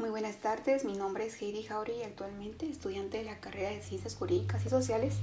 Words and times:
Muy 0.00 0.08
buenas 0.08 0.38
tardes, 0.38 0.86
mi 0.86 0.94
nombre 0.94 1.26
es 1.26 1.42
Heidi 1.42 1.62
Jauregui, 1.62 2.04
actualmente 2.04 2.66
estudiante 2.66 3.18
de 3.18 3.24
la 3.24 3.38
carrera 3.38 3.68
de 3.68 3.82
Ciencias 3.82 4.16
Jurídicas 4.16 4.64
y 4.64 4.70
Sociales. 4.70 5.18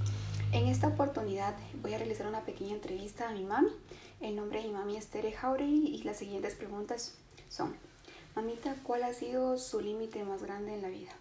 En 0.52 0.68
esta 0.68 0.90
oportunidad 0.90 1.56
voy 1.82 1.96
a 1.96 1.98
realizar 1.98 2.28
una 2.28 2.46
pequeña 2.46 2.76
entrevista 2.76 3.28
a 3.28 3.32
mi 3.32 3.44
mami. 3.44 3.72
El 4.22 4.36
nombre 4.36 4.62
de 4.62 4.68
mi 4.68 4.74
mami 4.74 4.96
es 4.96 5.08
Tere 5.08 5.32
Jauregui 5.32 5.96
y 5.96 6.04
las 6.04 6.18
siguientes 6.18 6.54
preguntas 6.54 7.16
son, 7.50 7.76
mamita, 8.36 8.76
¿cuál 8.84 9.02
ha 9.02 9.14
sido 9.14 9.58
su 9.58 9.82
límite 9.82 10.24
más 10.24 10.44
grande 10.44 10.76
en 10.76 10.84
la 10.84 10.90
vida? 10.90 11.14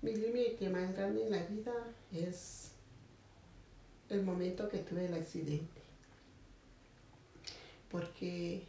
Mi 0.00 0.16
límite 0.16 0.70
más 0.70 0.96
grande 0.96 1.26
en 1.26 1.30
la 1.30 1.42
vida 1.44 1.74
es 2.12 2.70
el 4.08 4.22
momento 4.22 4.70
que 4.70 4.78
tuve 4.78 5.04
el 5.04 5.12
accidente. 5.12 5.82
Porque 7.90 8.64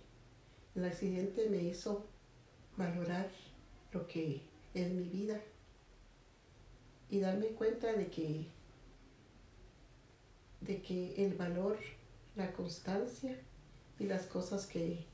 el 0.76 0.84
accidente 0.84 1.48
me 1.50 1.64
hizo 1.64 2.06
valorar 2.82 3.30
lo 3.94 4.08
que 4.08 4.42
es 4.74 4.92
mi 4.92 5.04
vida 5.04 5.40
y 7.10 7.20
darme 7.20 7.48
cuenta 7.48 7.94
de 7.94 8.08
que 8.08 8.48
de 10.62 10.82
que 10.82 11.26
el 11.26 11.34
valor, 11.36 11.78
la 12.36 12.54
constancia 12.54 13.36
y 14.00 14.06
las 14.06 14.26
cosas 14.26 14.66
que 14.66 15.06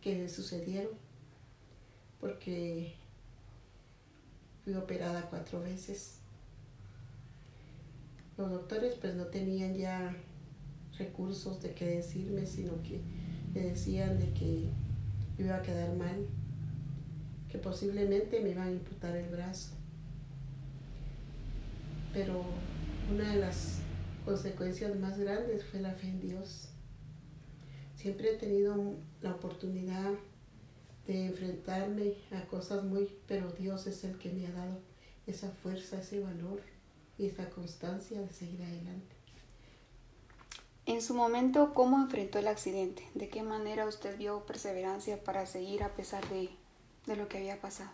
que 0.00 0.28
sucedieron 0.28 0.92
porque 2.20 2.94
fui 4.64 4.74
operada 4.74 5.28
cuatro 5.30 5.60
veces. 5.60 6.18
Los 8.36 8.50
doctores 8.50 8.94
pues 9.00 9.14
no 9.14 9.26
tenían 9.26 9.74
ya 9.76 10.16
recursos 10.98 11.62
de 11.62 11.74
qué 11.74 11.86
decirme, 11.86 12.46
sino 12.46 12.82
que 12.82 13.00
me 13.54 13.60
decían 13.60 14.18
de 14.18 14.32
que 14.32 14.70
iba 15.38 15.56
a 15.56 15.62
quedar 15.62 15.94
mal, 15.94 16.26
que 17.48 17.58
posiblemente 17.58 18.40
me 18.40 18.50
iban 18.50 18.68
a 18.68 18.72
imputar 18.72 19.16
el 19.16 19.28
brazo. 19.28 19.72
Pero 22.12 22.42
una 23.12 23.32
de 23.32 23.40
las 23.40 23.78
consecuencias 24.24 24.98
más 24.98 25.18
grandes 25.18 25.64
fue 25.64 25.80
la 25.80 25.92
fe 25.92 26.08
en 26.08 26.20
Dios. 26.20 26.68
Siempre 27.96 28.34
he 28.34 28.36
tenido 28.36 28.96
la 29.20 29.32
oportunidad 29.32 30.12
de 31.06 31.26
enfrentarme 31.26 32.14
a 32.30 32.46
cosas 32.46 32.84
muy, 32.84 33.08
pero 33.26 33.50
Dios 33.52 33.86
es 33.86 34.04
el 34.04 34.18
que 34.18 34.32
me 34.32 34.46
ha 34.46 34.52
dado 34.52 34.80
esa 35.26 35.50
fuerza, 35.50 36.00
ese 36.00 36.20
valor 36.20 36.60
y 37.18 37.26
esa 37.26 37.48
constancia 37.50 38.20
de 38.20 38.32
seguir 38.32 38.62
adelante. 38.62 39.21
En 40.84 41.00
su 41.00 41.14
momento, 41.14 41.74
¿cómo 41.74 41.98
enfrentó 41.98 42.38
el 42.40 42.48
accidente? 42.48 43.08
¿De 43.14 43.28
qué 43.28 43.42
manera 43.42 43.86
usted 43.86 44.18
vio 44.18 44.44
perseverancia 44.46 45.22
para 45.22 45.46
seguir 45.46 45.84
a 45.84 45.94
pesar 45.94 46.28
de, 46.28 46.50
de 47.06 47.16
lo 47.16 47.28
que 47.28 47.38
había 47.38 47.60
pasado? 47.60 47.90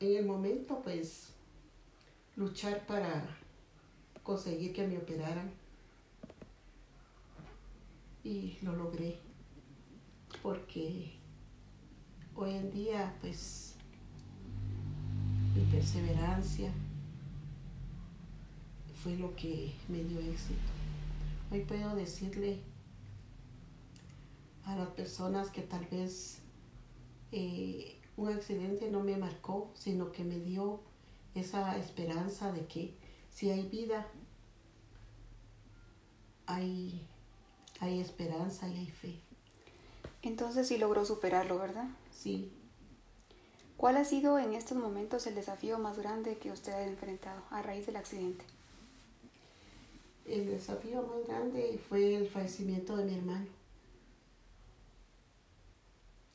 En 0.00 0.16
el 0.16 0.26
momento, 0.26 0.80
pues, 0.82 1.28
luchar 2.34 2.84
para 2.86 3.38
conseguir 4.24 4.72
que 4.72 4.86
me 4.86 4.98
operaran. 4.98 5.52
Y 8.24 8.58
lo 8.62 8.74
logré. 8.74 9.18
Porque 10.42 11.12
hoy 12.34 12.50
en 12.50 12.72
día, 12.72 13.14
pues, 13.20 13.74
mi 15.54 15.64
perseverancia, 15.66 16.72
fue 19.02 19.16
lo 19.16 19.34
que 19.34 19.72
me 19.88 20.04
dio 20.04 20.20
éxito. 20.20 20.60
Hoy 21.50 21.62
puedo 21.62 21.94
decirle 21.94 22.60
a 24.64 24.76
las 24.76 24.88
personas 24.88 25.50
que 25.50 25.62
tal 25.62 25.86
vez 25.86 26.40
eh, 27.32 27.98
un 28.16 28.28
accidente 28.28 28.90
no 28.90 29.00
me 29.00 29.16
marcó, 29.16 29.70
sino 29.74 30.12
que 30.12 30.22
me 30.22 30.38
dio 30.38 30.80
esa 31.34 31.76
esperanza 31.78 32.52
de 32.52 32.66
que 32.66 32.94
si 33.30 33.50
hay 33.50 33.66
vida, 33.68 34.06
hay, 36.46 37.06
hay 37.80 38.00
esperanza 38.00 38.68
y 38.68 38.76
hay 38.76 38.90
fe. 38.90 39.20
Entonces 40.22 40.68
sí 40.68 40.76
logró 40.76 41.06
superarlo, 41.06 41.58
¿verdad? 41.58 41.88
Sí. 42.12 42.52
¿Cuál 43.78 43.96
ha 43.96 44.04
sido 44.04 44.38
en 44.38 44.52
estos 44.52 44.76
momentos 44.76 45.26
el 45.26 45.34
desafío 45.34 45.78
más 45.78 45.96
grande 45.98 46.36
que 46.36 46.52
usted 46.52 46.72
ha 46.72 46.84
enfrentado 46.84 47.42
a 47.50 47.62
raíz 47.62 47.86
del 47.86 47.96
accidente? 47.96 48.44
El 50.26 50.46
desafío 50.46 51.02
más 51.02 51.26
grande 51.26 51.80
fue 51.88 52.16
el 52.16 52.28
fallecimiento 52.28 52.96
de 52.96 53.04
mi 53.04 53.14
hermano. 53.14 53.46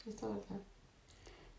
Esta 0.08 0.28
verdad. 0.28 0.62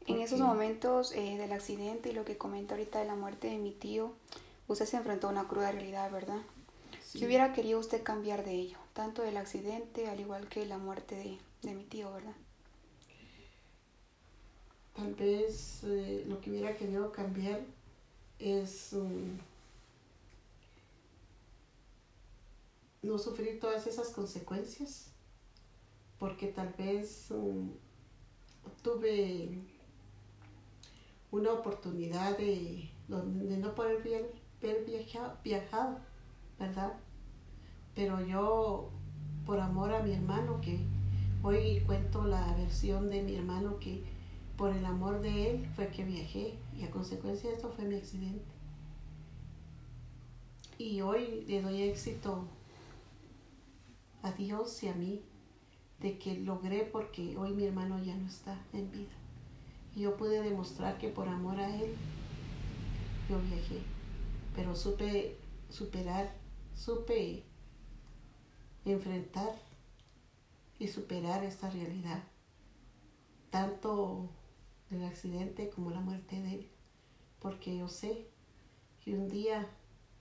En 0.06 0.20
esos 0.20 0.40
momentos 0.40 1.12
eh, 1.12 1.36
del 1.36 1.52
accidente 1.52 2.10
y 2.10 2.12
lo 2.12 2.24
que 2.24 2.38
comenta 2.38 2.74
ahorita 2.74 3.00
de 3.00 3.06
la 3.06 3.16
muerte 3.16 3.48
de 3.48 3.58
mi 3.58 3.72
tío, 3.72 4.12
usted 4.68 4.86
se 4.86 4.96
enfrentó 4.96 5.26
a 5.26 5.30
una 5.30 5.48
cruda 5.48 5.72
realidad, 5.72 6.10
¿verdad? 6.12 6.40
¿Qué 7.12 7.26
hubiera 7.26 7.52
querido 7.52 7.80
usted 7.80 8.02
cambiar 8.02 8.44
de 8.44 8.52
ello? 8.52 8.78
Tanto 8.92 9.22
del 9.22 9.36
accidente, 9.36 10.08
al 10.08 10.20
igual 10.20 10.48
que 10.48 10.64
la 10.66 10.78
muerte 10.78 11.16
de, 11.16 11.38
de 11.62 11.74
mi 11.74 11.84
tío, 11.84 12.12
¿verdad? 12.12 12.34
Tal 14.94 15.14
vez 15.14 15.82
eh, 15.84 16.24
lo 16.28 16.40
que 16.40 16.50
hubiera 16.50 16.76
querido 16.76 17.10
cambiar 17.10 17.60
es... 18.38 18.92
Um, 18.92 19.38
no 23.06 23.18
sufrir 23.18 23.60
todas 23.60 23.86
esas 23.86 24.10
consecuencias, 24.10 25.12
porque 26.18 26.48
tal 26.48 26.74
vez 26.76 27.30
um, 27.30 27.70
tuve 28.82 29.60
una 31.30 31.52
oportunidad 31.52 32.36
de, 32.36 32.90
no 33.08 33.74
poder 33.74 33.98
haber 34.60 34.84
viajado, 35.44 35.98
¿verdad? 36.58 36.94
Pero 37.94 38.20
yo, 38.26 38.90
por 39.44 39.60
amor 39.60 39.92
a 39.92 40.02
mi 40.02 40.12
hermano, 40.12 40.60
que 40.60 40.80
hoy 41.42 41.80
cuento 41.86 42.24
la 42.24 42.54
versión 42.54 43.08
de 43.08 43.22
mi 43.22 43.36
hermano 43.36 43.78
que 43.78 44.04
por 44.56 44.74
el 44.74 44.84
amor 44.84 45.20
de 45.20 45.50
él 45.50 45.68
fue 45.76 45.88
que 45.88 46.04
viajé 46.04 46.54
y 46.76 46.84
a 46.84 46.90
consecuencia 46.90 47.50
de 47.50 47.56
esto 47.56 47.70
fue 47.70 47.84
mi 47.84 47.96
accidente. 47.96 48.44
Y 50.78 51.00
hoy 51.00 51.44
le 51.46 51.62
doy 51.62 51.82
éxito 51.82 52.46
a 54.26 54.32
Dios 54.32 54.82
y 54.82 54.88
a 54.88 54.94
mí 54.94 55.22
de 56.00 56.18
que 56.18 56.34
logré 56.34 56.84
porque 56.84 57.36
hoy 57.36 57.52
mi 57.52 57.64
hermano 57.64 58.02
ya 58.02 58.16
no 58.16 58.26
está 58.26 58.60
en 58.72 58.90
vida. 58.90 59.14
Y 59.94 60.00
yo 60.00 60.16
pude 60.16 60.42
demostrar 60.42 60.98
que 60.98 61.08
por 61.08 61.28
amor 61.28 61.60
a 61.60 61.74
Él 61.74 61.94
yo 63.30 63.40
viajé, 63.40 63.80
pero 64.54 64.74
supe 64.74 65.36
superar, 65.70 66.34
supe 66.74 67.44
enfrentar 68.84 69.54
y 70.78 70.88
superar 70.88 71.44
esta 71.44 71.70
realidad, 71.70 72.22
tanto 73.50 74.28
del 74.90 75.04
accidente 75.04 75.70
como 75.70 75.90
la 75.90 76.00
muerte 76.00 76.42
de 76.42 76.54
Él, 76.54 76.68
porque 77.40 77.76
yo 77.76 77.88
sé 77.88 78.28
que 79.04 79.14
un 79.14 79.28
día 79.28 79.68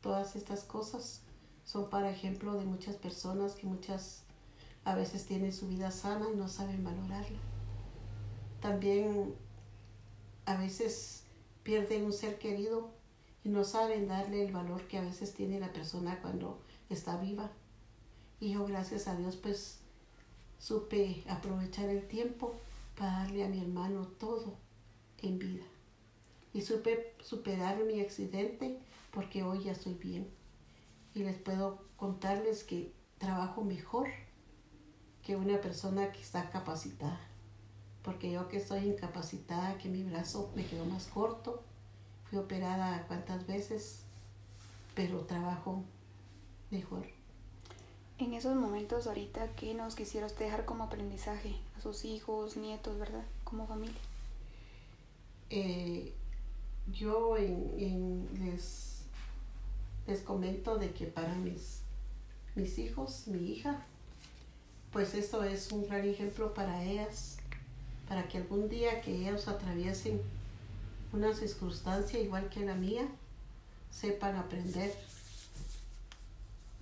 todas 0.02 0.36
estas 0.36 0.64
cosas 0.64 1.24
son 1.66 1.90
para 1.90 2.12
ejemplo 2.12 2.54
de 2.54 2.66
muchas 2.66 2.96
personas 2.96 3.56
que 3.56 3.66
muchas 3.66 4.24
a 4.86 4.96
veces 4.96 5.26
tienen 5.26 5.52
su 5.52 5.68
vida 5.68 5.90
sana 5.92 6.28
y 6.32 6.38
no 6.38 6.48
saben 6.48 6.84
valorarla. 6.84 7.40
También 8.62 9.34
a 10.46 10.56
veces 10.58 11.24
pierden 11.64 12.06
un 12.06 12.14
ser 12.14 12.38
querido 12.38 12.92
y 13.44 13.50
no 13.50 13.64
saben 13.64 14.08
darle 14.08 14.46
el 14.46 14.54
valor 14.54 14.88
que 14.88 15.00
a 15.00 15.02
veces 15.02 15.34
tiene 15.34 15.60
la 15.60 15.74
persona 15.74 16.22
cuando 16.22 16.60
está 16.90 17.18
viva. 17.18 17.52
Y 18.40 18.54
yo 18.54 18.66
gracias 18.68 19.08
a 19.08 19.16
Dios 19.16 19.36
pues 19.36 19.80
supe 20.60 21.24
aprovechar 21.28 21.90
el 21.90 22.08
tiempo 22.08 22.54
para 22.96 23.24
darle 23.24 23.44
a 23.44 23.50
mi 23.50 23.60
hermano 23.60 24.08
todo 24.20 24.54
en 25.24 25.40
vida. 25.40 25.64
Y 26.54 26.62
supe 26.62 27.16
superar 27.22 27.84
mi 27.84 28.02
accidente 28.02 28.80
porque 29.12 29.42
hoy 29.42 29.64
ya 29.64 29.72
estoy 29.72 29.96
bien 29.96 30.30
y 31.16 31.24
les 31.24 31.38
puedo 31.38 31.80
contarles 31.96 32.64
que 32.64 32.92
trabajo 33.18 33.64
mejor 33.64 34.10
que 35.24 35.36
una 35.36 35.60
persona 35.62 36.12
que 36.12 36.22
está 36.22 36.50
capacitada. 36.52 37.20
Porque 38.04 38.32
yo 38.32 38.48
que 38.50 38.58
estoy 38.58 38.86
incapacitada, 38.90 39.78
que 39.80 39.90
mi 39.90 40.04
brazo 40.04 40.52
me 40.56 40.66
quedó 40.66 40.86
más 40.86 41.08
corto, 41.08 41.64
fui 42.30 42.38
operada 42.38 43.08
cuantas 43.08 43.48
veces, 43.48 44.02
pero 44.94 45.22
trabajo 45.22 45.84
mejor. 46.70 47.08
En 48.20 48.34
esos 48.34 48.56
momentos 48.56 49.08
ahorita, 49.08 49.56
¿qué 49.56 49.74
nos 49.74 49.96
quisiera 49.96 50.28
dejar 50.28 50.66
como 50.66 50.84
aprendizaje 50.84 51.56
a 51.78 51.82
sus 51.82 52.06
hijos, 52.06 52.58
nietos, 52.58 53.00
verdad? 53.00 53.26
Como 53.44 53.66
familia. 53.66 54.00
Eh, 55.50 56.14
yo 56.92 57.38
en, 57.38 57.74
en 57.78 58.30
les 58.40 58.95
les 60.08 60.22
comento 60.22 60.78
de 60.78 60.92
que 60.92 61.06
para 61.06 61.34
mis, 61.36 61.82
mis 62.56 62.78
hijos, 62.78 63.28
mi 63.28 63.52
hija, 63.52 63.86
pues 64.92 65.14
esto 65.14 65.44
es 65.44 65.72
un 65.72 65.86
gran 65.88 66.08
ejemplo 66.08 66.54
para 66.54 66.84
ellas, 66.84 67.38
para 68.08 68.28
que 68.28 68.38
algún 68.38 68.70
día 68.70 69.02
que 69.02 69.12
ellos 69.12 69.48
atraviesen 69.48 70.22
una 71.12 71.34
circunstancia 71.34 72.20
igual 72.20 72.50
que 72.50 72.66
la 72.66 72.76
mía, 72.76 73.08
sepan 73.90 74.36
aprender 74.36 74.94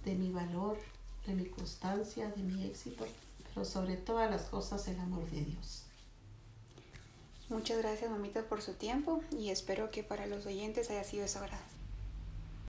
de 0.03 0.15
mi 0.15 0.31
valor, 0.31 0.77
de 1.25 1.33
mi 1.33 1.45
constancia, 1.45 2.29
de 2.29 2.43
mi 2.43 2.65
éxito, 2.65 3.05
pero 3.53 3.65
sobre 3.65 3.95
todas 3.95 4.29
las 4.29 4.43
cosas 4.43 4.87
el 4.87 4.99
amor 4.99 5.29
de 5.29 5.41
Dios. 5.41 5.83
Muchas 7.49 7.77
gracias, 7.77 8.09
mamita, 8.09 8.43
por 8.43 8.61
su 8.61 8.73
tiempo 8.73 9.21
y 9.31 9.49
espero 9.49 9.91
que 9.91 10.03
para 10.03 10.25
los 10.27 10.45
oyentes 10.45 10.89
haya 10.89 11.03
sido 11.03 11.23
de 11.23 11.29